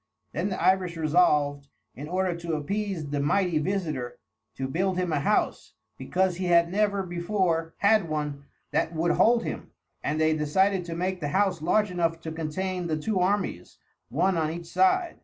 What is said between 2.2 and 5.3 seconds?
to appease the mighty visitor, to build him a